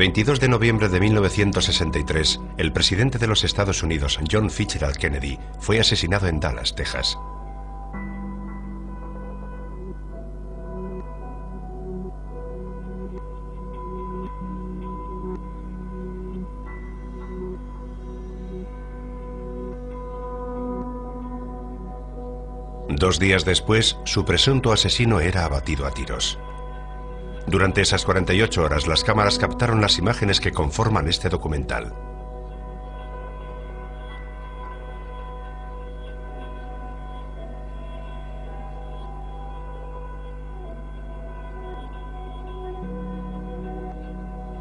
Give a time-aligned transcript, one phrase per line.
[0.00, 5.38] El 22 de noviembre de 1963, el presidente de los Estados Unidos, John Fitzgerald Kennedy,
[5.58, 7.18] fue asesinado en Dallas, Texas.
[22.88, 26.38] Dos días después, su presunto asesino era abatido a tiros.
[27.46, 31.92] Durante esas 48 horas, las cámaras captaron las imágenes que conforman este documental.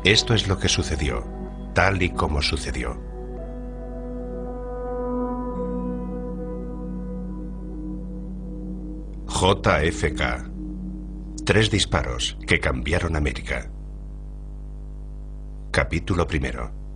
[0.05, 1.23] Esto es lo que sucedió,
[1.73, 2.97] tal y como sucedió.
[9.27, 10.58] JFK.
[11.49, 13.71] Tres disparos que cambiaron América.
[15.71, 16.88] Capítulo primero.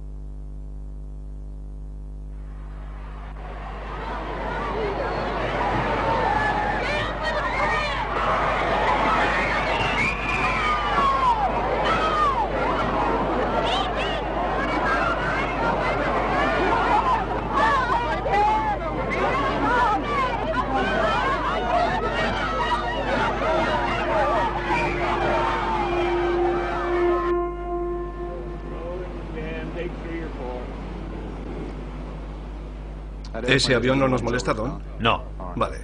[33.53, 34.81] ¿Ese avión no nos molesta, Don?
[34.99, 35.23] No.
[35.55, 35.77] Vale.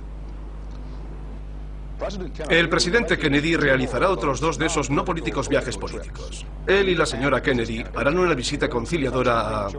[2.49, 6.47] El presidente Kennedy realizará otros dos de esos no políticos viajes políticos.
[6.65, 9.69] Él y la señora Kennedy harán una visita conciliadora a...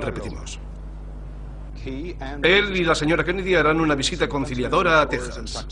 [0.00, 0.60] Repetimos.
[1.84, 5.66] Él y la señora Kennedy harán una visita conciliadora a Texas.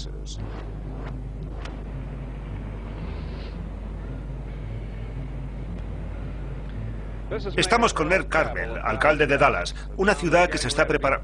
[7.57, 11.18] Estamos con Ned Carmel, alcalde de Dallas, una ciudad que se está preparando.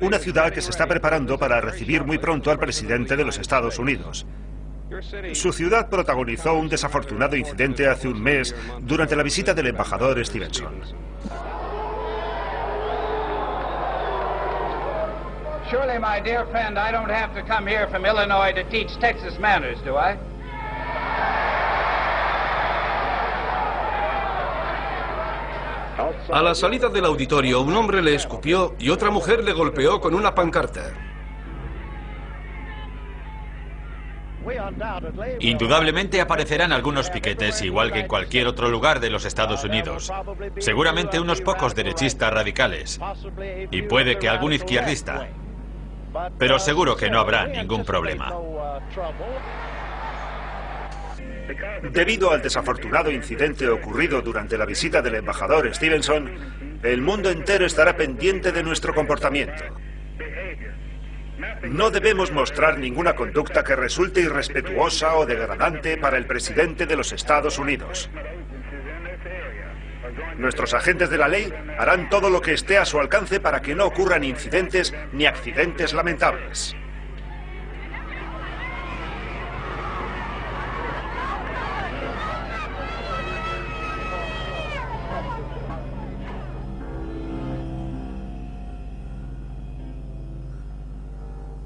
[0.00, 3.78] Una ciudad que se está preparando para recibir muy pronto al presidente de los Estados
[3.78, 4.26] Unidos.
[5.32, 10.80] Su ciudad protagonizó un desafortunado incidente hace un mes durante la visita del embajador Stevenson.
[15.70, 19.38] Surely, my dear friend, I don't have to come here from Illinois to teach Texas
[19.38, 19.98] manners, do?
[26.30, 30.14] A la salida del auditorio, un hombre le escupió y otra mujer le golpeó con
[30.14, 30.92] una pancarta.
[35.40, 40.12] Indudablemente aparecerán algunos piquetes, igual que en cualquier otro lugar de los Estados Unidos.
[40.58, 43.00] Seguramente unos pocos derechistas radicales.
[43.70, 45.28] Y puede que algún izquierdista.
[46.38, 48.32] Pero seguro que no habrá ningún problema.
[51.90, 56.30] Debido al desafortunado incidente ocurrido durante la visita del embajador Stevenson,
[56.82, 59.64] el mundo entero estará pendiente de nuestro comportamiento.
[61.62, 67.12] No debemos mostrar ninguna conducta que resulte irrespetuosa o degradante para el presidente de los
[67.12, 68.10] Estados Unidos.
[70.36, 73.74] Nuestros agentes de la ley harán todo lo que esté a su alcance para que
[73.74, 76.76] no ocurran incidentes ni accidentes lamentables.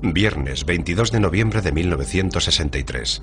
[0.02, 3.22] Viernes 22 de noviembre de 1963.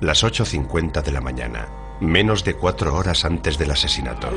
[0.00, 1.66] Las 8.50 de la mañana,
[2.00, 4.28] menos de cuatro horas antes del asesinato.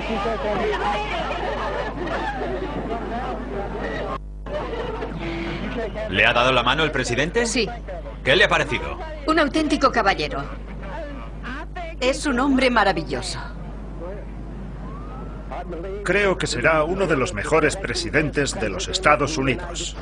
[6.10, 7.46] ¿Le ha dado la mano el presidente?
[7.46, 7.68] Sí,
[8.24, 8.98] ¿Qué le ha parecido?
[9.28, 10.44] un auténtico caballero.
[12.00, 13.40] Es un hombre maravilloso.
[16.04, 19.96] Creo que será uno de los mejores presidentes de los Estados Unidos.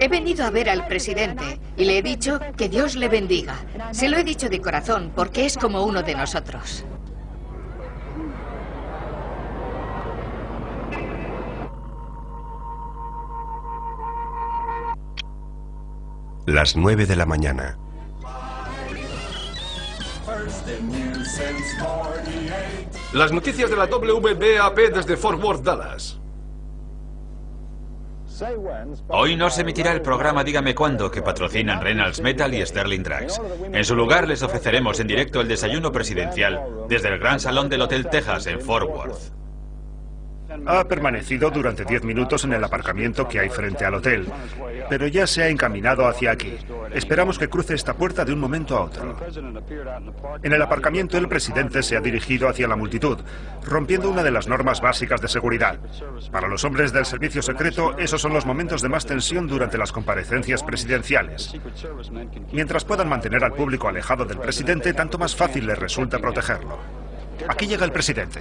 [0.00, 3.56] He venido a ver al presidente y le he dicho que Dios le bendiga.
[3.92, 6.84] Se lo he dicho de corazón porque es como uno de nosotros.
[16.46, 17.78] Las 9 de la mañana.
[23.12, 26.18] Las noticias de la WBAP desde Fort Worth, Dallas.
[29.08, 33.40] Hoy no se emitirá el programa Dígame Cuándo que patrocinan Reynolds Metal y Sterling Drugs.
[33.72, 37.82] En su lugar les ofreceremos en directo el desayuno presidencial desde el gran salón del
[37.82, 39.41] Hotel Texas en Fort Worth.
[40.66, 44.26] Ha permanecido durante 10 minutos en el aparcamiento que hay frente al hotel,
[44.88, 46.56] pero ya se ha encaminado hacia aquí.
[46.94, 49.16] Esperamos que cruce esta puerta de un momento a otro.
[50.42, 53.18] En el aparcamiento el presidente se ha dirigido hacia la multitud,
[53.64, 55.78] rompiendo una de las normas básicas de seguridad.
[56.30, 59.92] Para los hombres del servicio secreto, esos son los momentos de más tensión durante las
[59.92, 61.54] comparecencias presidenciales.
[62.52, 66.78] Mientras puedan mantener al público alejado del presidente, tanto más fácil les resulta protegerlo.
[67.48, 68.40] Aquí llega el presidente.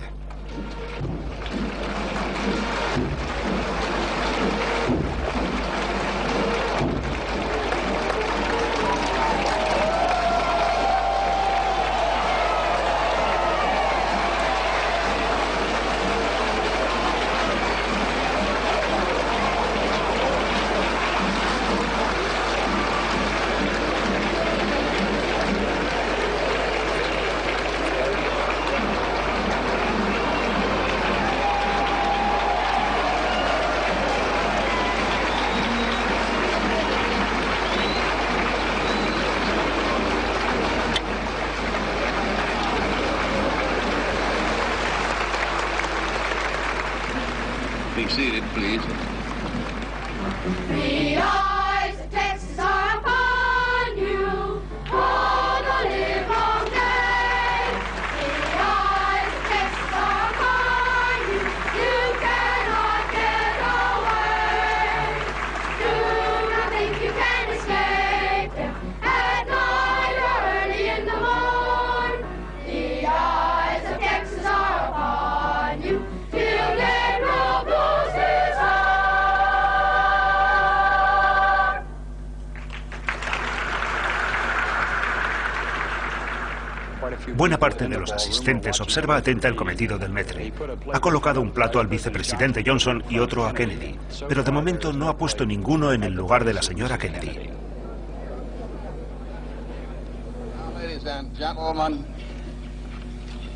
[87.52, 90.54] Buena parte de los asistentes observa atenta el cometido del metre.
[90.94, 93.94] Ha colocado un plato al vicepresidente Johnson y otro a Kennedy,
[94.30, 97.50] pero de momento no ha puesto ninguno en el lugar de la señora Kennedy.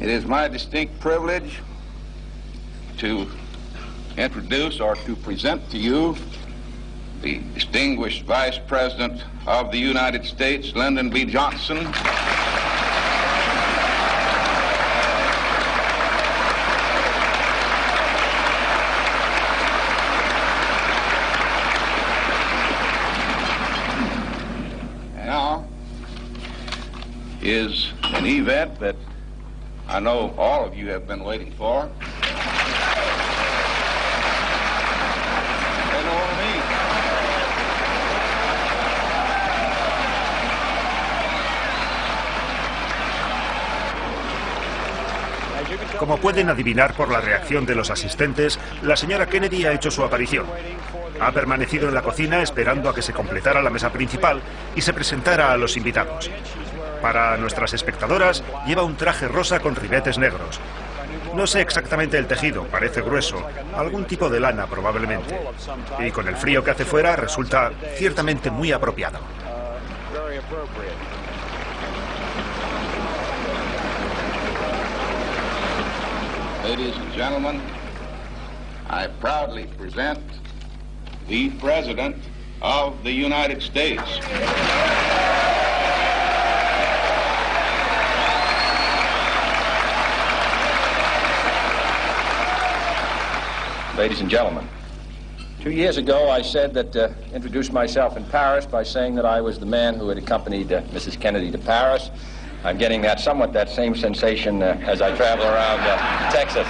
[0.01, 1.62] It is my distinct privilege
[2.97, 3.27] to
[4.18, 6.18] introduce or to present to you
[7.21, 11.24] the distinguished Vice President of the United States, Lyndon B.
[11.24, 11.88] Johnson.
[25.25, 25.65] Now
[27.42, 28.25] is an
[28.66, 28.96] event that
[29.88, 31.90] I know all of you have been waiting for.
[46.00, 50.04] Como pueden adivinar por la reacción de los asistentes, la señora Kennedy ha hecho su
[50.04, 50.46] aparición.
[51.22, 54.42] Ha permanecido en la cocina esperando a que se completara la mesa principal
[54.76, 56.30] y se presentara a los invitados.
[57.01, 60.59] Para nuestras espectadoras, lleva un traje rosa con ribetes negros.
[61.33, 63.45] No sé exactamente el tejido, parece grueso,
[63.75, 65.37] algún tipo de lana probablemente.
[65.99, 69.19] Y con el frío que hace fuera resulta ciertamente muy apropiado.
[76.64, 77.61] Ladies and gentlemen,
[78.90, 80.19] I proudly present
[81.28, 82.16] the President
[82.61, 84.19] of the United States.
[93.97, 94.68] Ladies and gentlemen,
[95.61, 99.40] two years ago I said that, uh, introduced myself in Paris by saying that I
[99.40, 101.18] was the man who had accompanied uh, Mrs.
[101.18, 102.11] Kennedy to Paris.
[102.66, 106.68] I'm getting that somewhat that same sensation uh, as I travel around uh, Texas.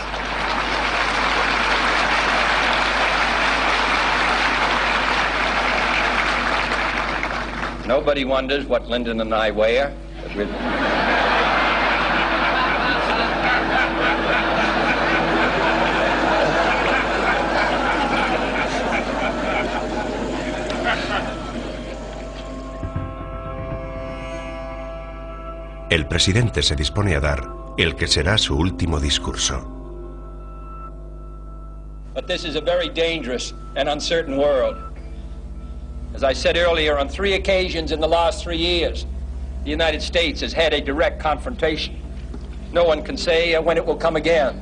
[7.87, 9.97] Nobody wonders what Lyndon and I wear.
[26.05, 29.65] El presidente se dispone a dar el que será su último discurso.
[32.13, 34.77] But this is a very dangerous and uncertain world.
[36.13, 39.07] As I said earlier, on three occasions in the last three years,
[39.63, 41.99] the United States has had a direct confrontation.
[42.71, 44.61] No one can say uh, when it will come again.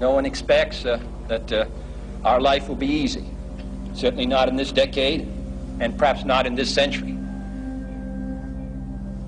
[0.00, 1.66] No one expects uh, that uh,
[2.24, 3.24] our life will be easy.
[3.94, 5.28] Certainly not in this decade,
[5.78, 7.15] and perhaps not in this century.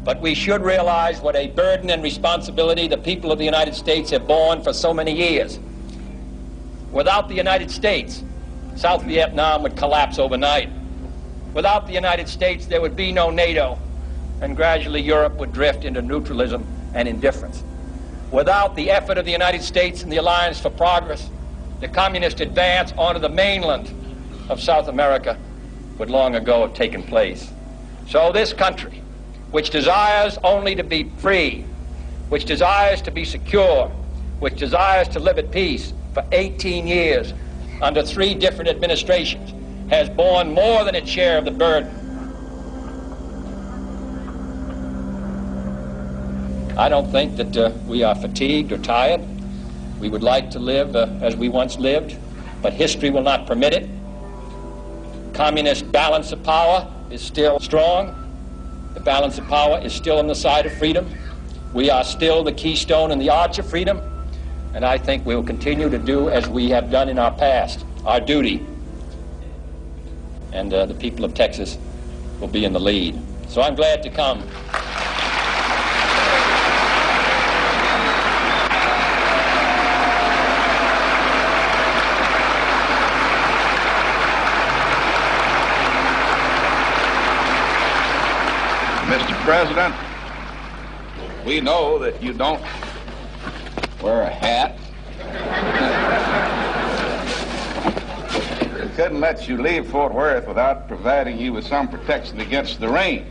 [0.04, 4.10] But we should realize what a burden and responsibility the people of the United States
[4.10, 5.58] have borne for so many years.
[6.92, 8.22] Without the United States,
[8.76, 10.70] South Vietnam would collapse overnight.
[11.52, 13.78] Without the United States, there would be no NATO,
[14.40, 17.62] and gradually Europe would drift into neutralism and indifference.
[18.30, 21.28] Without the effort of the United States and the Alliance for Progress,
[21.80, 23.92] the communist advance onto the mainland
[24.48, 25.38] of South America
[25.98, 27.50] would long ago have taken place.
[28.08, 29.02] So this country,
[29.50, 31.64] which desires only to be free,
[32.28, 33.88] which desires to be secure,
[34.40, 37.32] which desires to live at peace for 18 years
[37.80, 39.52] under three different administrations,
[39.90, 41.94] has borne more than its share of the burden.
[46.76, 49.20] I don't think that uh, we are fatigued or tired.
[49.98, 52.16] We would like to live uh, as we once lived,
[52.62, 53.88] but history will not permit it.
[55.32, 58.27] Communist balance of power is still strong.
[59.08, 61.10] Balance of power is still on the side of freedom.
[61.72, 64.02] We are still the keystone and the arch of freedom.
[64.74, 67.86] And I think we will continue to do as we have done in our past,
[68.04, 68.66] our duty.
[70.52, 71.78] And uh, the people of Texas
[72.38, 73.18] will be in the lead.
[73.48, 74.46] So I'm glad to come.
[89.48, 89.94] President,
[91.46, 92.60] we know that you don't
[94.02, 94.78] wear a hat.
[98.74, 102.90] we couldn't let you leave Fort Worth without providing you with some protection against the
[102.90, 103.24] rain.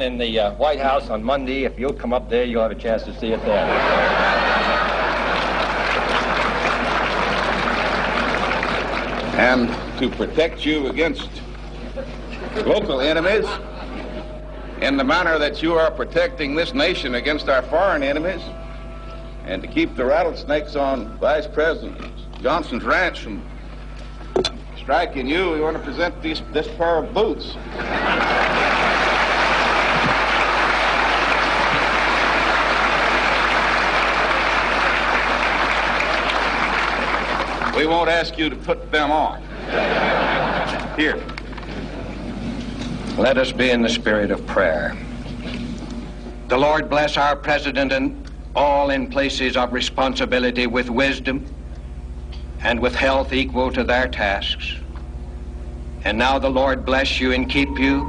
[0.00, 1.64] On in the uh, White House on Monday.
[1.64, 3.66] If you'll come up there, you'll have a chance to see it there.
[9.38, 11.28] And to protect you against
[12.66, 13.46] local enemies
[14.80, 18.42] in the manner that you are protecting this nation against our foreign enemies,
[19.44, 23.42] and to keep the rattlesnakes on Vice President Johnson's ranch from
[24.78, 27.56] striking you, we want to present these, this pair of boots.
[37.90, 39.42] Won't ask you to put them on.
[40.96, 41.20] Here.
[43.18, 44.96] Let us be in the spirit of prayer.
[46.46, 51.44] The Lord bless our president and all in places of responsibility with wisdom
[52.62, 54.76] and with health equal to their tasks.
[56.04, 58.06] And now the Lord bless you and keep you.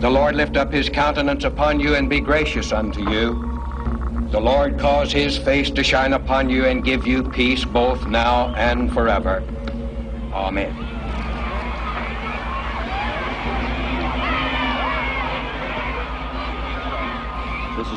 [0.00, 3.47] The Lord lift up his countenance upon you and be gracious unto you.
[4.30, 8.54] The Lord cause his face to shine upon you and give you peace both now
[8.56, 9.42] and forever.
[10.34, 10.88] Amen.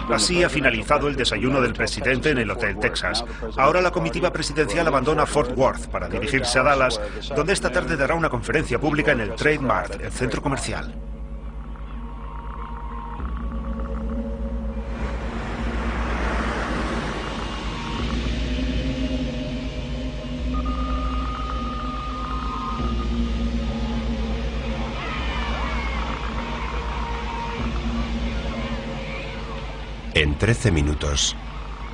[0.09, 3.23] Así ha finalizado el desayuno del presidente en el Hotel Texas.
[3.57, 6.99] Ahora la comitiva presidencial abandona Fort Worth para dirigirse a Dallas,
[7.35, 11.10] donde esta tarde dará una conferencia pública en el Trade Mart, el centro comercial.
[30.13, 31.37] En 13 minutos,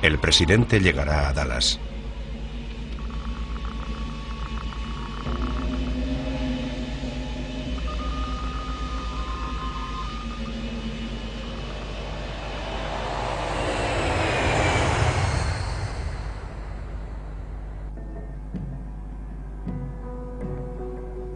[0.02, 1.78] el presidente llegará a Dallas.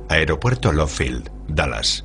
[0.08, 2.04] Aeropuerto Love Field, Dallas.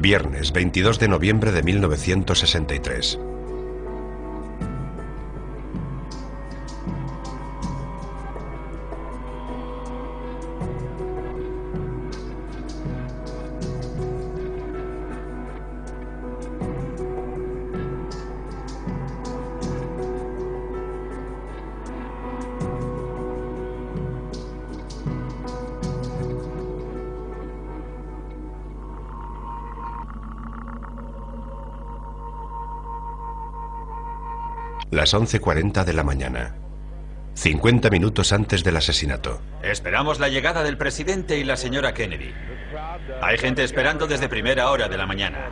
[0.00, 3.18] Viernes 22 de noviembre de 1963.
[34.98, 36.56] Las 11.40 de la mañana.
[37.34, 39.40] 50 minutos antes del asesinato.
[39.62, 42.34] Esperamos la llegada del presidente y la señora Kennedy.
[43.22, 45.50] Hay gente esperando desde primera hora de la mañana.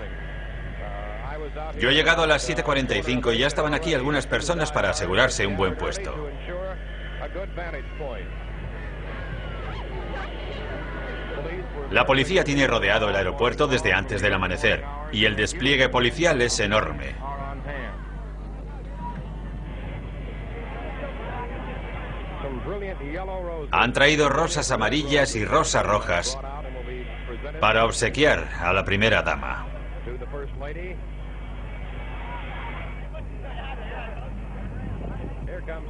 [1.78, 5.56] Yo he llegado a las 7.45 y ya estaban aquí algunas personas para asegurarse un
[5.56, 6.28] buen puesto.
[11.92, 16.58] La policía tiene rodeado el aeropuerto desde antes del amanecer y el despliegue policial es
[16.58, 17.14] enorme.
[23.72, 26.38] Han traído rosas amarillas y rosas rojas
[27.60, 29.66] para obsequiar a la primera dama.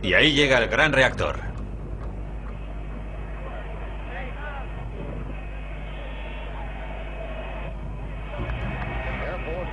[0.02, 1.55] Y ahí llega el gran reactor.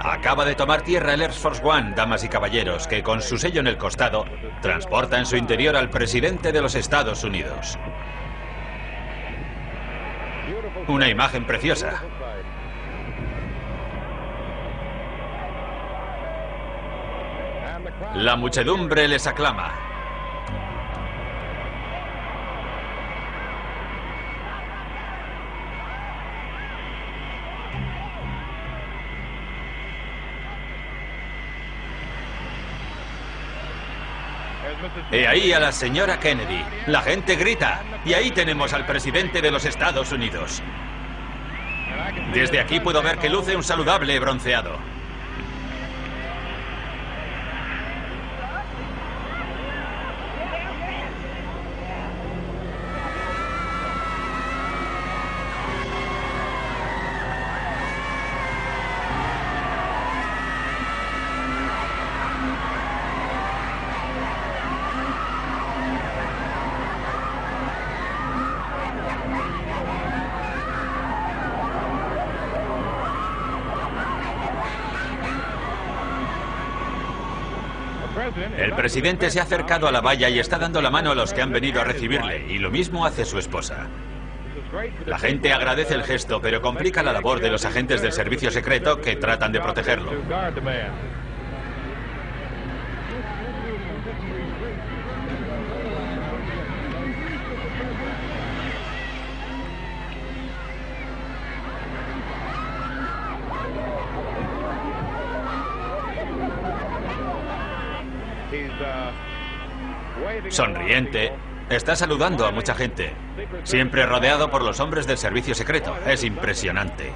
[0.03, 3.62] Acaba de tomar tierra el Air Force One, damas y caballeros, que con su sello
[3.62, 4.25] en el costado
[4.62, 7.79] transporta en su interior al presidente de los Estados Unidos.
[10.88, 12.03] Una imagen preciosa.
[18.15, 19.93] La muchedumbre les aclama.
[35.13, 36.65] Y ahí a la señora Kennedy.
[36.88, 37.84] La gente grita.
[38.03, 40.63] Y ahí tenemos al presidente de los Estados Unidos.
[42.34, 44.93] Desde aquí puedo ver que luce un saludable bronceado.
[78.57, 81.33] El presidente se ha acercado a la valla y está dando la mano a los
[81.33, 83.88] que han venido a recibirle, y lo mismo hace su esposa.
[85.05, 89.00] La gente agradece el gesto, pero complica la labor de los agentes del servicio secreto
[89.00, 90.12] que tratan de protegerlo.
[110.53, 111.33] Sonriente,
[111.68, 113.11] está saludando a mucha gente.
[113.63, 115.98] Siempre rodeado por los hombres del servicio secreto.
[116.05, 117.11] Es impresionante.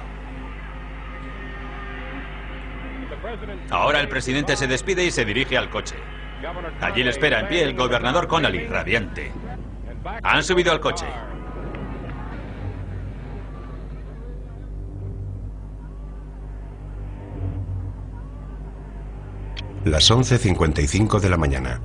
[3.70, 5.94] Ahora el presidente se despide y se dirige al coche.
[6.80, 9.30] Allí le espera en pie el gobernador Connolly, radiante.
[10.24, 11.06] Han subido al coche.
[19.84, 21.80] Las 11.55 de la mañana.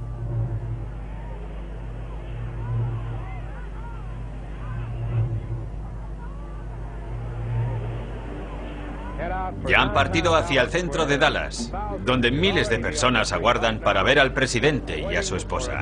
[9.68, 11.72] Ya han partido hacia el centro de Dallas,
[12.04, 15.80] donde miles de personas aguardan para ver al presidente y a su esposa.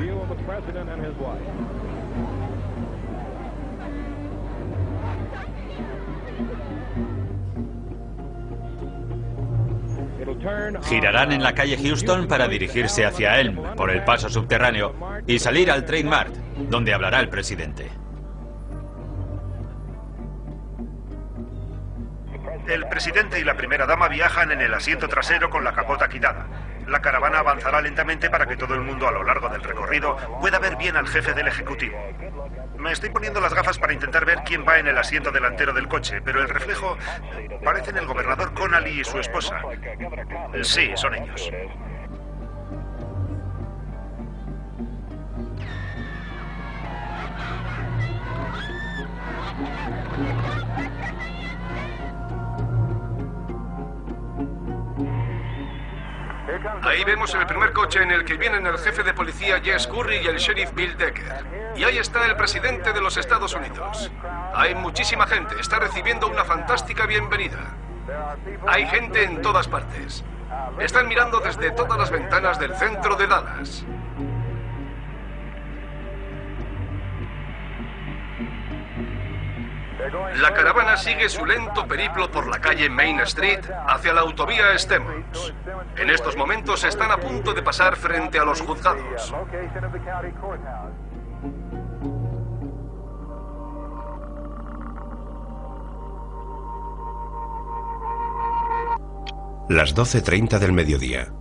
[10.84, 14.96] Girarán en la calle Houston para dirigirse hacia Elm por el paso subterráneo
[15.28, 16.36] y salir al Train Mart,
[16.70, 17.90] donde hablará el presidente.
[22.68, 26.46] El presidente y la primera dama viajan en el asiento trasero con la capota quitada.
[26.88, 30.60] La caravana avanzará lentamente para que todo el mundo a lo largo del recorrido pueda
[30.60, 31.98] ver bien al jefe del Ejecutivo.
[32.78, 35.88] Me estoy poniendo las gafas para intentar ver quién va en el asiento delantero del
[35.88, 36.98] coche, pero el reflejo
[37.64, 39.62] parecen el gobernador Connolly y su esposa.
[40.64, 41.52] Sí, son ellos.
[56.84, 60.18] Ahí vemos el primer coche en el que vienen el jefe de policía Jess Curry
[60.18, 61.46] y el sheriff Bill Decker.
[61.76, 64.12] Y ahí está el presidente de los Estados Unidos.
[64.54, 67.76] Hay muchísima gente, está recibiendo una fantástica bienvenida.
[68.68, 70.24] Hay gente en todas partes.
[70.80, 73.86] Están mirando desde todas las ventanas del centro de Dallas.
[80.40, 85.54] La caravana sigue su lento periplo por la calle Main Street hacia la autovía Stemmons.
[85.98, 89.34] En estos momentos están a punto de pasar frente a los juzgados.
[99.70, 101.32] Las 12.30 del mediodía.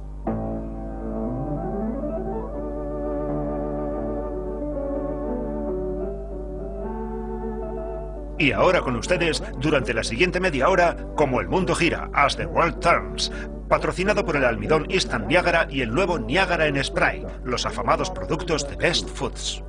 [8.41, 12.47] Y ahora con ustedes, durante la siguiente media hora, como el mundo gira, As the
[12.47, 13.31] World Turns,
[13.69, 18.67] patrocinado por el almidón Instant Niagara y el nuevo Niagara en Spray, los afamados productos
[18.67, 19.63] de Best Foods.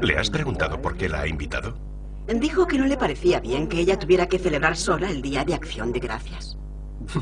[0.00, 1.76] ¿Le has preguntado por qué la ha invitado?
[2.26, 5.52] Dijo que no le parecía bien que ella tuviera que celebrar sola el Día de
[5.52, 6.56] Acción de Gracias.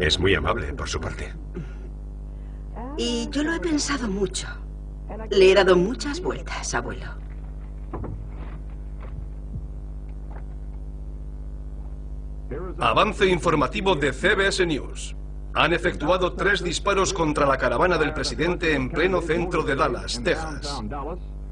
[0.00, 1.32] Es muy amable por su parte.
[2.96, 4.46] Y yo lo he pensado mucho.
[5.30, 7.06] Le he dado muchas vueltas, abuelo.
[12.78, 15.16] Avance informativo de CBS News.
[15.54, 20.82] Han efectuado tres disparos contra la caravana del presidente en pleno centro de Dallas, Texas.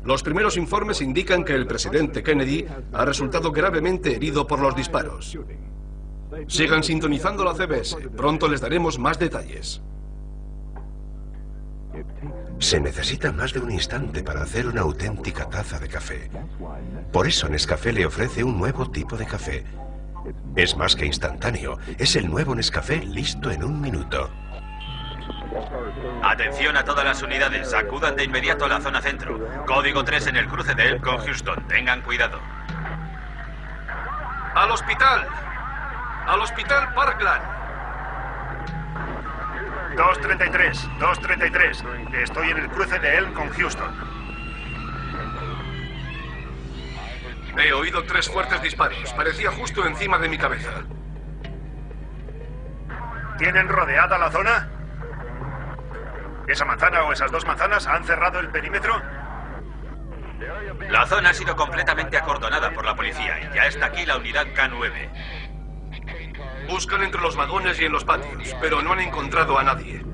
[0.05, 5.39] Los primeros informes indican que el presidente Kennedy ha resultado gravemente herido por los disparos.
[6.49, 8.09] Sigan sintonizando la CBS.
[8.17, 9.81] Pronto les daremos más detalles.
[12.63, 16.31] Se necesita más de un instante para hacer una auténtica taza de café.
[17.13, 19.65] Por eso Nescafé le ofrece un nuevo tipo de café.
[20.55, 21.77] Es más que instantáneo.
[21.99, 24.31] Es el nuevo Nescafé listo en un minuto.
[26.23, 27.75] Atención a todas las unidades.
[27.75, 29.45] Acudan de inmediato a la zona centro.
[29.67, 31.67] Código 3 en el cruce de Elk con Houston.
[31.67, 32.39] Tengan cuidado.
[34.55, 35.27] ¡Al hospital!
[36.29, 37.62] ¡Al hospital Parkland!
[39.97, 41.85] 233, 233.
[42.23, 43.91] Estoy en el cruce de Elm con Houston.
[47.59, 49.13] He oído tres fuertes disparos.
[49.13, 50.71] Parecía justo encima de mi cabeza.
[53.39, 54.69] ¿Tienen rodeada la zona?
[56.49, 59.01] ¿Esa manzana o esas dos manzanas han cerrado el perímetro?
[60.89, 64.47] La zona ha sido completamente acordonada por la policía y ya está aquí la unidad
[64.47, 65.42] K9.
[66.69, 70.05] Buscan entre los vagones y en los patios, pero no han encontrado a nadie.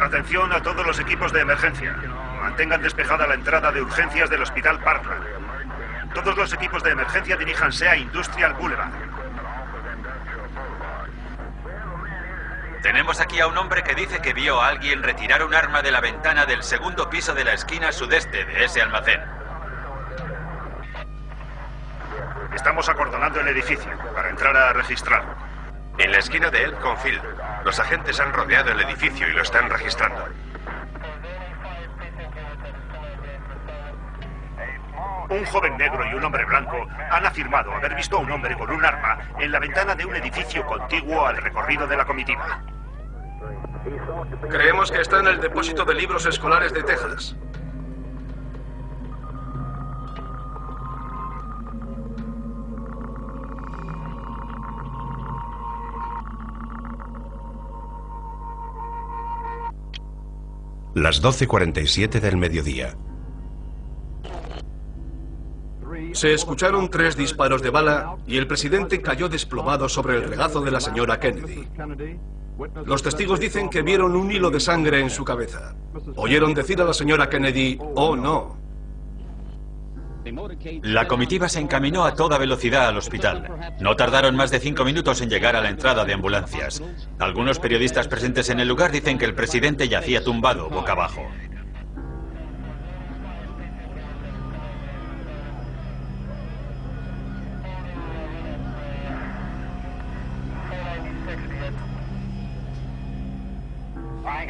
[0.00, 1.94] Atención a todos los equipos de emergencia.
[2.40, 5.24] Mantengan despejada la entrada de urgencias del Hospital Parkland.
[6.14, 8.92] Todos los equipos de emergencia diríjanse a Industrial Boulevard.
[12.82, 15.90] Tenemos aquí a un hombre que dice que vio a alguien retirar un arma de
[15.90, 19.39] la ventana del segundo piso de la esquina sudeste de ese almacén.
[22.60, 25.34] Estamos acordonando el edificio para entrar a registrarlo.
[25.96, 27.22] En la esquina de Elk con Field,
[27.64, 30.26] los agentes han rodeado el edificio y lo están registrando.
[35.30, 38.70] Un joven negro y un hombre blanco han afirmado haber visto a un hombre con
[38.70, 42.60] un arma en la ventana de un edificio contiguo al recorrido de la comitiva.
[44.50, 47.34] Creemos que está en el depósito de libros escolares de Texas.
[60.94, 62.96] Las 12.47 del mediodía.
[66.12, 70.72] Se escucharon tres disparos de bala y el presidente cayó desplomado sobre el regazo de
[70.72, 71.68] la señora Kennedy.
[72.84, 75.76] Los testigos dicen que vieron un hilo de sangre en su cabeza.
[76.16, 78.59] Oyeron decir a la señora Kennedy, oh no.
[80.82, 83.74] La comitiva se encaminó a toda velocidad al hospital.
[83.80, 86.82] No tardaron más de cinco minutos en llegar a la entrada de ambulancias.
[87.18, 91.26] Algunos periodistas presentes en el lugar dicen que el presidente yacía tumbado, boca abajo.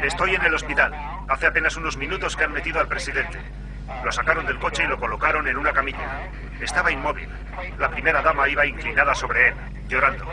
[0.03, 0.93] Estoy en el hospital.
[1.29, 3.39] Hace apenas unos minutos que han metido al presidente.
[4.05, 6.31] Lo sacaron del coche y lo colocaron en una camilla.
[6.61, 7.29] Estaba inmóvil.
[7.79, 9.55] La primera dama iba inclinada sobre él,
[9.89, 10.27] llorando.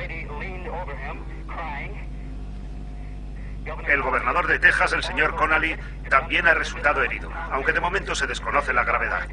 [3.87, 5.75] El gobernador de Texas, el señor Connolly,
[6.09, 9.27] también ha resultado herido, aunque de momento se desconoce la gravedad.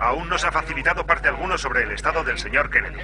[0.00, 3.00] Aún no se ha facilitado parte alguno sobre el estado del señor Kennedy.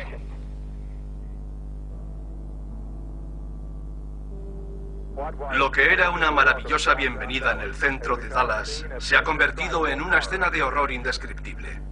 [5.52, 10.00] Lo que era una maravillosa bienvenida en el centro de Dallas se ha convertido en
[10.00, 11.82] una escena de horror indescriptible.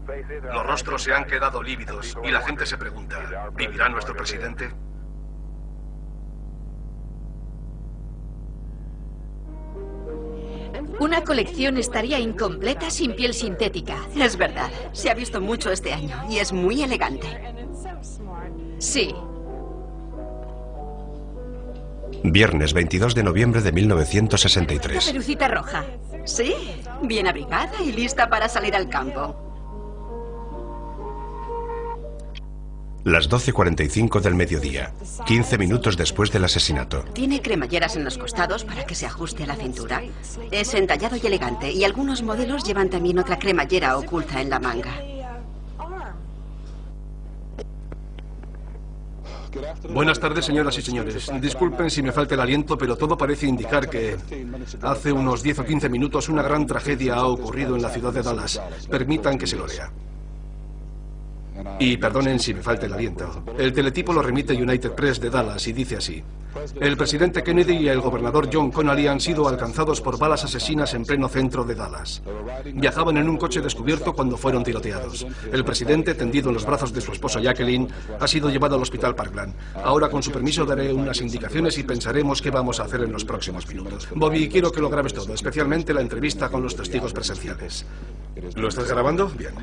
[0.52, 4.70] Los rostros se han quedado lívidos y la gente se pregunta, ¿vivirá nuestro presidente?
[11.00, 13.98] Una colección estaría incompleta sin piel sintética.
[14.14, 17.26] Es verdad, se ha visto mucho este año y es muy elegante.
[18.78, 19.14] Sí,
[22.22, 25.04] Viernes 22 de noviembre de La 1963.
[25.04, 25.84] perucita roja.
[26.24, 26.54] Sí,
[27.02, 29.42] bien abrigada y lista para salir al campo.
[33.04, 34.92] Las 12.45 del mediodía,
[35.26, 37.04] 15 minutos después del asesinato.
[37.12, 40.02] Tiene cremalleras en los costados para que se ajuste a la cintura.
[40.50, 44.90] Es entallado y elegante y algunos modelos llevan también otra cremallera oculta en la manga.
[49.90, 51.30] Buenas tardes, señoras y señores.
[51.40, 54.16] Disculpen si me falta el aliento, pero todo parece indicar que
[54.82, 58.22] hace unos 10 o 15 minutos una gran tragedia ha ocurrido en la ciudad de
[58.22, 58.60] Dallas.
[58.90, 59.90] Permitan que se lo lea.
[61.78, 63.44] Y perdonen si me falta el aliento.
[63.58, 66.22] El teletipo lo remite United Press de Dallas y dice así.
[66.80, 71.04] El presidente Kennedy y el gobernador John Connally han sido alcanzados por balas asesinas en
[71.04, 72.22] pleno centro de Dallas.
[72.72, 75.26] Viajaban en un coche descubierto cuando fueron tiroteados.
[75.52, 77.88] El presidente, tendido en los brazos de su esposa Jacqueline,
[78.18, 79.54] ha sido llevado al hospital Parkland.
[79.74, 83.24] Ahora, con su permiso, daré unas indicaciones y pensaremos qué vamos a hacer en los
[83.24, 84.08] próximos minutos.
[84.14, 87.84] Bobby, quiero que lo grabes todo, especialmente la entrevista con los testigos presenciales.
[88.54, 89.28] ¿Lo estás grabando?
[89.28, 89.54] Bien.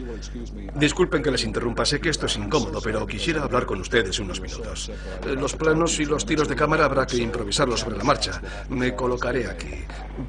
[0.75, 4.39] Disculpen que les interrumpa, sé que esto es incómodo, pero quisiera hablar con ustedes unos
[4.41, 4.89] minutos.
[5.26, 8.41] Eh, Los planos y los tiros de cámara habrá que improvisarlos sobre la marcha.
[8.69, 9.69] Me colocaré aquí.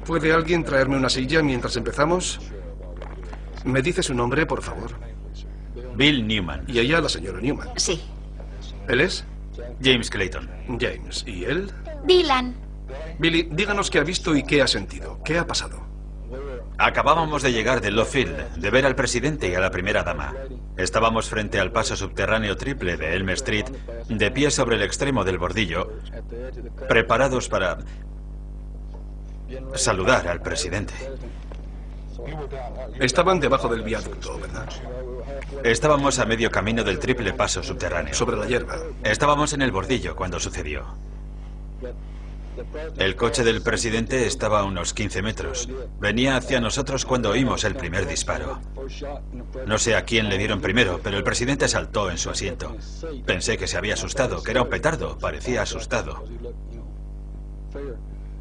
[0.05, 2.39] ¿Puede alguien traerme una silla mientras empezamos?
[3.63, 4.91] ¿Me dice su nombre, por favor?
[5.95, 6.63] Bill Newman.
[6.67, 7.69] Y ella, la señora Newman.
[7.77, 8.01] Sí.
[8.87, 9.25] ¿Él es?
[9.81, 10.49] James Clayton.
[10.79, 11.23] James.
[11.27, 11.71] ¿Y él?
[12.05, 12.55] Dylan.
[13.19, 15.19] Billy, díganos qué ha visto y qué ha sentido.
[15.23, 15.81] ¿Qué ha pasado?
[16.77, 20.33] Acabábamos de llegar de Love Field, de ver al presidente y a la primera dama.
[20.77, 23.67] Estábamos frente al paso subterráneo triple de Elm Street,
[24.09, 25.93] de pie sobre el extremo del bordillo,
[26.89, 27.77] preparados para
[29.75, 30.93] saludar al presidente.
[32.99, 34.69] Estaban debajo del viaducto, ¿verdad?
[35.63, 38.13] Estábamos a medio camino del triple paso subterráneo.
[38.13, 38.77] Sobre la hierba.
[39.03, 40.85] Estábamos en el bordillo cuando sucedió.
[42.97, 45.69] El coche del presidente estaba a unos 15 metros.
[45.99, 48.59] Venía hacia nosotros cuando oímos el primer disparo.
[49.65, 52.75] No sé a quién le dieron primero, pero el presidente saltó en su asiento.
[53.25, 56.23] Pensé que se había asustado, que era un petardo, parecía asustado.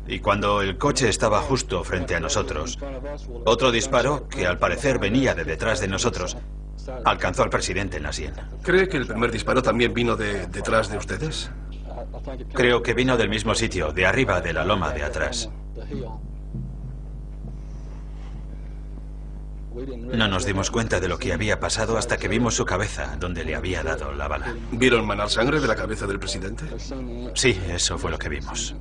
[0.06, 2.78] Y cuando el coche estaba justo frente a nosotros,
[3.44, 6.36] otro disparo, que al parecer venía de detrás de nosotros,
[7.04, 8.34] alcanzó al presidente en la sien.
[8.62, 11.50] ¿Cree que el primer disparo también vino de detrás de ustedes?
[12.52, 15.50] Creo que vino del mismo sitio, de arriba de la loma de atrás.
[19.74, 23.44] No nos dimos cuenta de lo que había pasado hasta que vimos su cabeza, donde
[23.44, 24.54] le había dado la bala.
[24.70, 26.64] ¿Vieron manar sangre de la cabeza del presidente?
[27.34, 28.76] Sí, eso fue lo que vimos.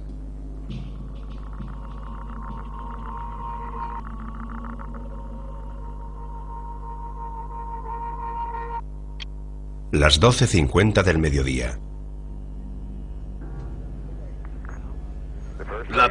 [9.92, 11.80] Las 12.50 del mediodía.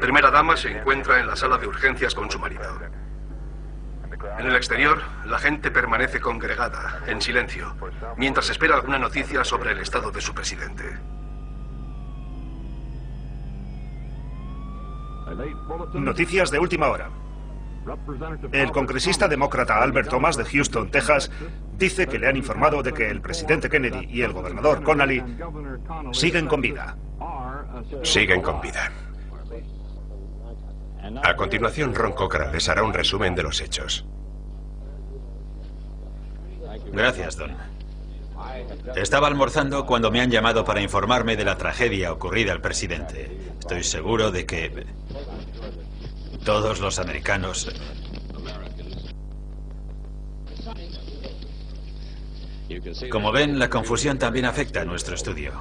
[0.03, 2.65] Primera dama se encuentra en la sala de urgencias con su marido.
[4.37, 7.77] En el exterior, la gente permanece congregada, en silencio,
[8.17, 10.99] mientras espera alguna noticia sobre el estado de su presidente.
[15.95, 17.09] Noticias de última hora.
[18.51, 21.31] El congresista demócrata Albert Thomas de Houston, Texas,
[21.79, 25.23] dice que le han informado de que el presidente Kennedy y el gobernador Connally
[26.11, 26.97] siguen con vida.
[28.03, 28.91] Siguen con vida.
[31.23, 34.05] A continuación, Ron Cochran les hará un resumen de los hechos.
[36.93, 37.57] Gracias, Don.
[38.97, 43.38] Estaba almorzando cuando me han llamado para informarme de la tragedia ocurrida al presidente.
[43.59, 44.87] Estoy seguro de que
[46.45, 47.69] todos los americanos
[53.11, 55.53] Como ven, la confusión también afecta a nuestro estudio.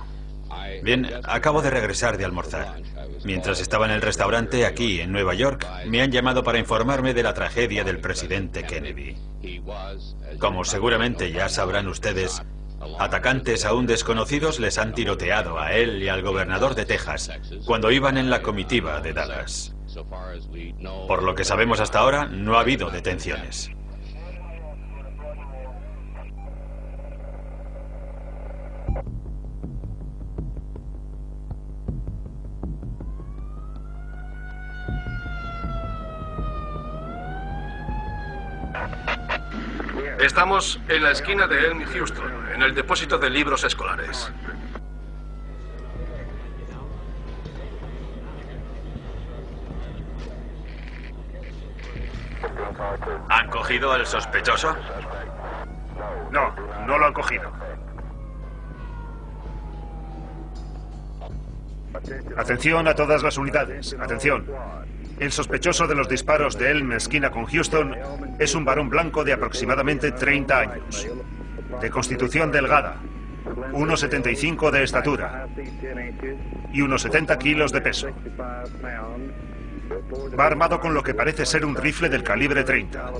[0.83, 2.75] Bien, acabo de regresar de almorzar.
[3.23, 7.23] Mientras estaba en el restaurante aquí en Nueva York, me han llamado para informarme de
[7.23, 9.15] la tragedia del presidente Kennedy.
[10.39, 12.41] Como seguramente ya sabrán ustedes,
[12.99, 17.31] atacantes aún desconocidos les han tiroteado a él y al gobernador de Texas
[17.65, 19.75] cuando iban en la comitiva de Dallas.
[21.07, 23.71] Por lo que sabemos hasta ahora, no ha habido detenciones.
[40.21, 44.31] Estamos en la esquina de Elm y Houston, en el depósito de libros escolares.
[53.29, 54.75] ¿Han cogido al sospechoso?
[56.31, 56.55] No,
[56.86, 57.51] no lo han cogido.
[62.38, 63.95] Atención a todas las unidades.
[63.99, 64.45] Atención.
[65.21, 67.95] El sospechoso de los disparos de Elm esquina con Houston
[68.39, 71.07] es un varón blanco de aproximadamente 30 años.
[71.79, 72.97] De constitución delgada.
[73.71, 75.47] 1,75 de estatura.
[76.73, 78.07] Y unos 70 kilos de peso.
[80.39, 83.12] Va armado con lo que parece ser un rifle del calibre 30.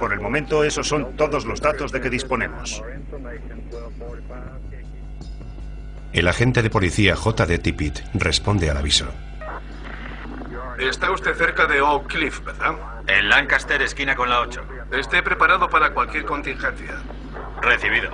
[0.00, 2.82] Por el momento esos son todos los datos de que disponemos.
[6.14, 7.58] El agente de policía J.D.
[7.58, 9.04] Tippit responde al aviso.
[10.80, 12.74] Está usted cerca de Oak Cliff, ¿verdad?
[13.06, 14.62] En Lancaster, esquina con la 8.
[14.92, 17.02] Esté preparado para cualquier contingencia.
[17.60, 18.10] Recibido.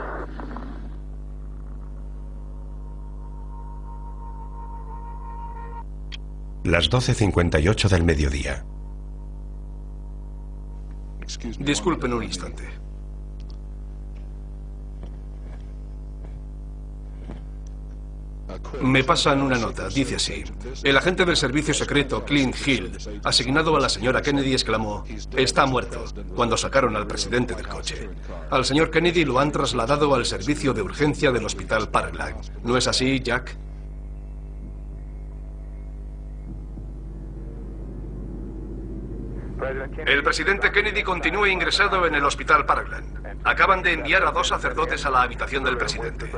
[6.65, 8.65] Las 12.58 del mediodía.
[11.61, 12.65] Disculpen un instante.
[18.81, 19.89] Me pasan una nota.
[19.89, 20.45] Dice así.
[20.83, 22.93] El agente del servicio secreto, Clint Hill,
[23.25, 25.05] asignado a la señora Kennedy, exclamó,
[25.37, 26.05] está muerto,
[26.35, 28.09] cuando sacaron al presidente del coche.
[28.51, 32.37] Al señor Kennedy lo han trasladado al servicio de urgencia del hospital Parkland.
[32.63, 33.57] ¿No es así, Jack?
[40.07, 43.41] El presidente Kennedy continúa ingresado en el hospital Parkland.
[43.45, 46.31] Acaban de enviar a dos sacerdotes a la habitación del presidente.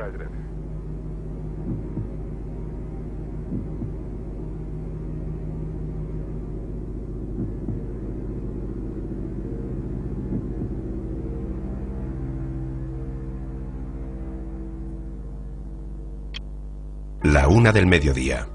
[17.31, 18.47] La una del mediodía.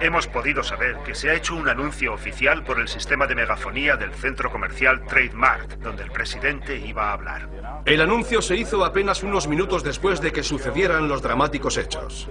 [0.00, 3.96] Hemos podido saber que se ha hecho un anuncio oficial por el sistema de megafonía
[3.96, 7.48] del centro comercial Trademark, donde el presidente iba a hablar.
[7.84, 12.28] El anuncio se hizo apenas unos minutos después de que sucedieran los dramáticos hechos.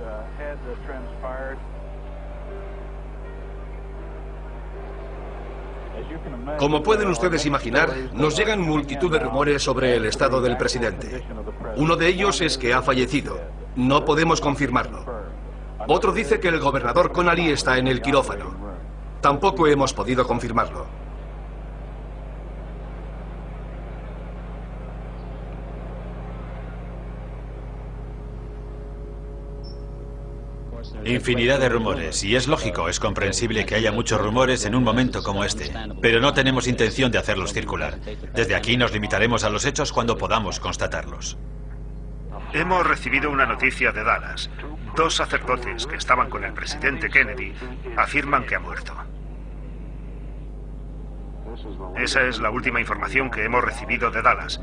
[6.58, 11.24] Como pueden ustedes imaginar, nos llegan multitud de rumores sobre el estado del presidente.
[11.76, 13.42] Uno de ellos es que ha fallecido.
[13.76, 15.17] No podemos confirmarlo.
[15.88, 18.56] Otro dice que el gobernador Connally está en el quirófano.
[19.22, 20.86] Tampoco hemos podido confirmarlo.
[31.06, 35.24] Infinidad de rumores, y es lógico, es comprensible que haya muchos rumores en un momento
[35.24, 35.72] como este,
[36.02, 37.98] pero no tenemos intención de hacerlos circular.
[38.34, 41.38] Desde aquí nos limitaremos a los hechos cuando podamos constatarlos.
[42.58, 44.50] Hemos recibido una noticia de Dallas.
[44.96, 47.54] Dos sacerdotes que estaban con el presidente Kennedy
[47.96, 48.96] afirman que ha muerto.
[51.96, 54.60] Esa es la última información que hemos recibido de Dallas.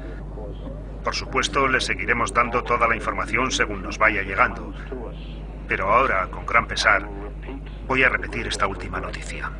[1.04, 4.74] Por supuesto, le seguiremos dando toda la información según nos vaya llegando.
[5.68, 7.08] Pero ahora, con gran pesar,
[7.86, 9.52] voy a repetir esta última noticia.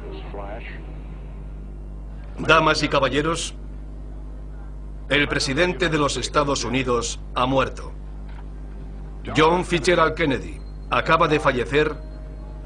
[2.36, 3.54] Damas y caballeros,
[5.08, 7.92] el presidente de los Estados Unidos ha muerto.
[9.32, 10.60] John Fitzgerald Kennedy
[10.90, 11.94] acaba de fallecer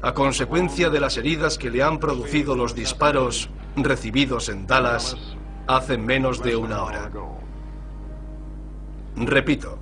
[0.01, 5.15] a consecuencia de las heridas que le han producido los disparos recibidos en Dallas
[5.67, 7.11] hace menos de una hora.
[9.15, 9.79] Repito,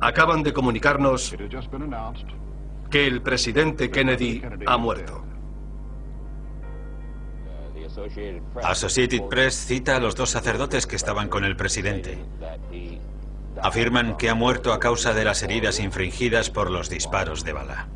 [0.00, 1.34] acaban de comunicarnos
[2.90, 5.24] que el presidente Kennedy ha muerto.
[8.62, 12.18] Associated Press cita a los dos sacerdotes que estaban con el presidente.
[13.60, 17.88] Afirman que ha muerto a causa de las heridas infringidas por los disparos de bala.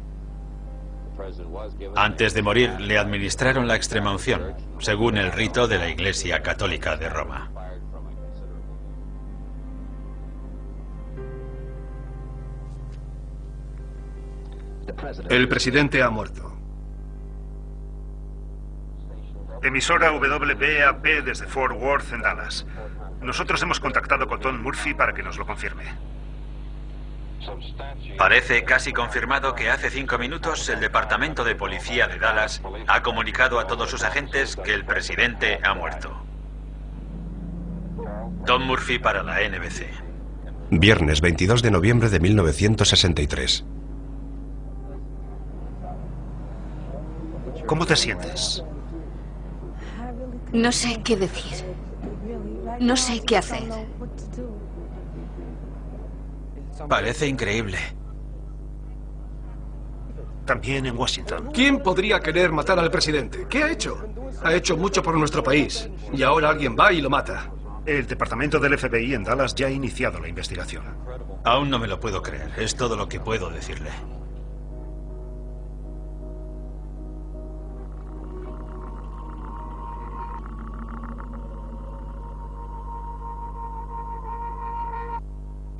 [1.94, 7.08] Antes de morir le administraron la extremaunción, según el rito de la Iglesia Católica de
[7.08, 7.50] Roma.
[15.28, 16.52] El presidente ha muerto.
[19.62, 22.66] Emisora WBAP desde Fort Worth, en Dallas.
[23.20, 25.84] Nosotros hemos contactado con Tom Murphy para que nos lo confirme.
[28.18, 33.60] Parece casi confirmado que hace cinco minutos el Departamento de Policía de Dallas ha comunicado
[33.60, 36.26] a todos sus agentes que el presidente ha muerto.
[38.46, 39.86] Tom Murphy para la NBC.
[40.70, 43.64] Viernes 22 de noviembre de 1963.
[47.66, 48.64] ¿Cómo te sientes?
[50.52, 51.75] No sé qué decir.
[52.80, 53.62] No sé qué hacer.
[56.88, 57.78] Parece increíble.
[60.44, 61.50] También en Washington.
[61.52, 63.46] ¿Quién podría querer matar al presidente?
[63.48, 63.98] ¿Qué ha hecho?
[64.42, 65.90] Ha hecho mucho por nuestro país.
[66.12, 67.50] Y ahora alguien va y lo mata.
[67.84, 70.84] El departamento del FBI en Dallas ya ha iniciado la investigación.
[71.44, 72.52] Aún no me lo puedo creer.
[72.58, 73.90] Es todo lo que puedo decirle.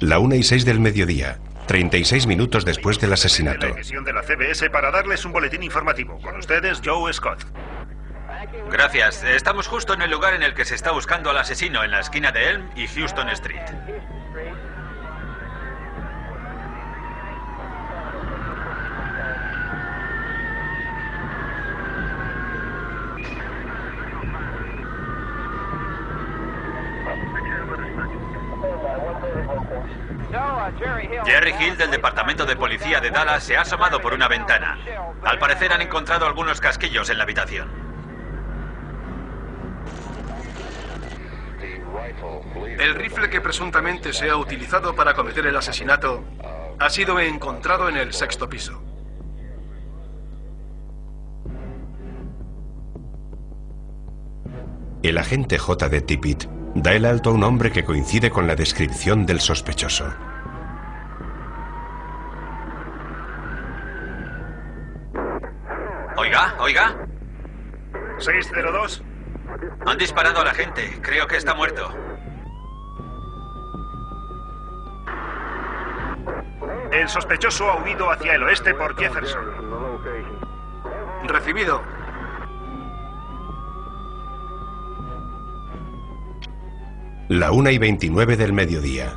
[0.01, 1.39] La una y seis del mediodía,
[1.69, 3.67] 36 minutos después del asesinato.
[3.67, 6.21] La emisión de la CBS para darles un boletín informativo.
[6.21, 7.47] Con ustedes, Joe Scott.
[8.71, 9.25] Gracias.
[9.25, 12.01] Estamos justo en el lugar en el que se está buscando al asesino, en la
[12.01, 13.63] esquina de Elm y Houston Street.
[31.51, 34.79] Hill del Departamento de Policía de Dallas se ha asomado por una ventana.
[35.23, 37.69] Al parecer han encontrado algunos casquillos en la habitación.
[42.79, 46.25] El rifle que presuntamente se ha utilizado para cometer el asesinato
[46.79, 48.83] ha sido encontrado en el sexto piso.
[55.03, 56.01] El agente J.D.
[56.03, 56.45] Tippit
[56.75, 60.13] da el alto a un hombre que coincide con la descripción del sospechoso.
[68.19, 69.03] 602.
[69.87, 70.99] Han disparado a la gente.
[71.03, 71.93] Creo que está muerto.
[76.93, 79.45] El sospechoso ha huido hacia el oeste por Jefferson.
[81.25, 81.83] Recibido.
[87.29, 89.17] La una y 29 del mediodía.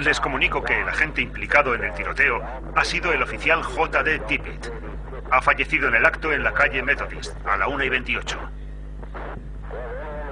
[0.00, 2.42] Les comunico que el agente implicado en el tiroteo
[2.74, 4.20] ha sido el oficial J.D.
[4.20, 4.72] Tippett.
[5.30, 8.38] Ha fallecido en el acto en la calle Methodist, a la 1 y 28.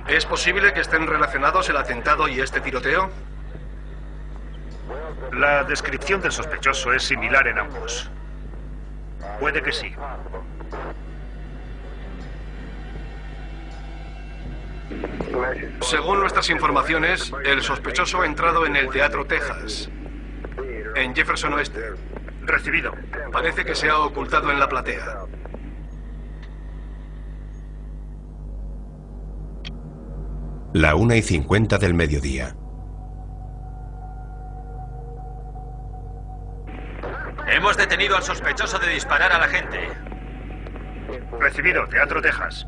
[0.06, 3.10] ¿Es posible que estén relacionados el atentado y este tiroteo?
[5.32, 8.10] La descripción del sospechoso es similar en ambos.
[9.38, 9.94] Puede que sí.
[15.80, 19.88] Según nuestras informaciones, el sospechoso ha entrado en el Teatro Texas,
[20.94, 21.92] en Jefferson Oeste.
[22.42, 22.94] Recibido.
[23.30, 25.26] Parece que se ha ocultado en la platea.
[30.72, 32.54] La una y 50 del mediodía.
[37.50, 39.88] Hemos detenido al sospechoso de disparar a la gente.
[41.38, 42.66] Recibido, Teatro Texas.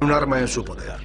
[0.00, 1.00] Un arma en su poder.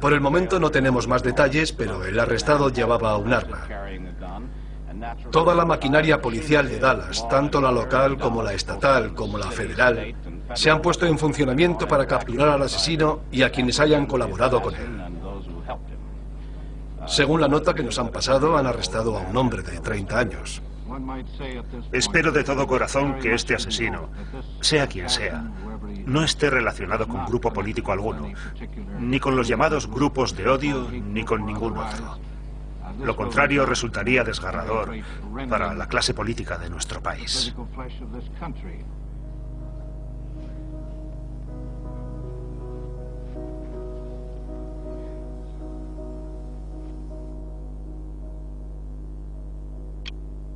[0.00, 3.66] Por el momento no tenemos más detalles, pero el arrestado llevaba un arma.
[5.30, 10.14] Toda la maquinaria policial de Dallas, tanto la local como la estatal como la federal,
[10.54, 14.74] se han puesto en funcionamiento para capturar al asesino y a quienes hayan colaborado con
[14.74, 15.02] él.
[17.06, 20.62] Según la nota que nos han pasado, han arrestado a un hombre de 30 años.
[21.92, 24.08] Espero de todo corazón que este asesino,
[24.60, 25.44] sea quien sea,
[26.06, 28.32] no esté relacionado con grupo político alguno,
[29.00, 32.18] ni con los llamados grupos de odio, ni con ningún otro.
[33.02, 34.94] Lo contrario resultaría desgarrador
[35.48, 37.54] para la clase política de nuestro país.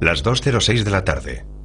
[0.01, 1.58] Las 2.06 de la tarde.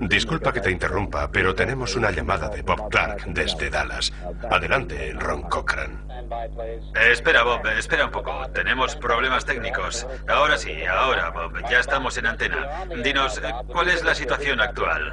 [0.00, 4.12] Disculpa que te interrumpa, pero tenemos una llamada de Bob Clark desde Dallas.
[4.50, 6.04] Adelante, Ron Cochran.
[6.94, 8.32] Eh, espera, Bob, eh, espera un poco.
[8.52, 10.06] Tenemos problemas técnicos.
[10.28, 11.52] Ahora sí, ahora, Bob.
[11.68, 12.84] Ya estamos en antena.
[13.02, 15.12] Dinos, eh, ¿cuál es la situación actual?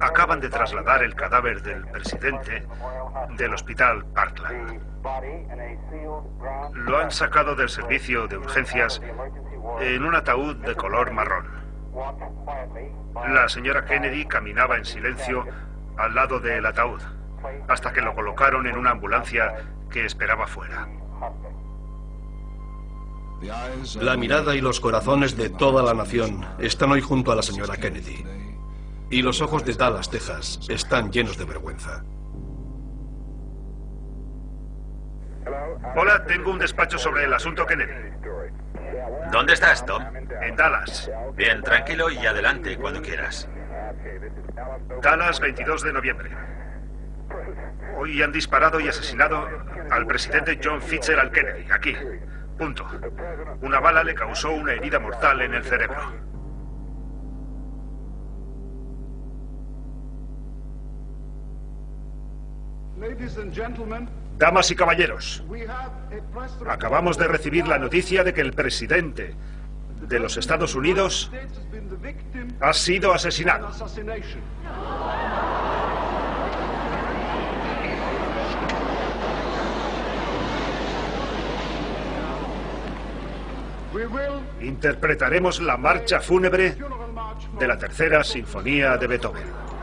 [0.00, 2.66] Acaban de trasladar el cadáver del presidente
[3.36, 4.80] del hospital Parkland.
[6.74, 9.00] Lo han sacado del servicio de urgencias
[9.80, 11.46] en un ataúd de color marrón.
[13.32, 15.44] La señora Kennedy caminaba en silencio
[15.96, 17.00] al lado del ataúd,
[17.68, 19.54] hasta que lo colocaron en una ambulancia
[19.90, 20.88] que esperaba fuera.
[24.00, 27.76] La mirada y los corazones de toda la nación están hoy junto a la señora
[27.76, 28.24] Kennedy.
[29.10, 32.02] Y los ojos de Dallas, Texas, están llenos de vergüenza.
[35.96, 37.92] Hola, tengo un despacho sobre el asunto Kennedy.
[39.32, 40.02] ¿Dónde estás, Tom?
[40.42, 41.10] En Dallas.
[41.34, 43.48] Bien, tranquilo y adelante cuando quieras.
[45.02, 46.30] Dallas, 22 de noviembre.
[47.96, 49.48] Hoy han disparado y asesinado
[49.90, 51.96] al presidente John Fitzgerald Kennedy, aquí.
[52.58, 52.86] Punto.
[53.62, 56.12] Una bala le causó una herida mortal en el cerebro.
[64.36, 65.44] Damas y caballeros,
[66.68, 69.34] acabamos de recibir la noticia de que el presidente
[70.08, 71.30] de los Estados Unidos
[72.60, 73.70] ha sido asesinado.
[84.60, 86.76] Interpretaremos la marcha fúnebre
[87.58, 89.73] de la tercera sinfonía de Beethoven.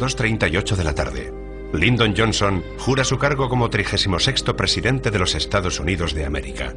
[0.00, 1.32] Las 2.38 de la tarde.
[1.72, 6.74] Lyndon Johnson jura su cargo como 36 presidente de los Estados Unidos de América.